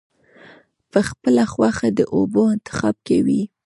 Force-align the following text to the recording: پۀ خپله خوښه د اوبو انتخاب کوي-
پۀ 0.91 0.99
خپله 1.09 1.43
خوښه 1.53 1.87
د 1.97 1.99
اوبو 2.15 2.41
انتخاب 2.55 2.95
کوي- 3.07 3.41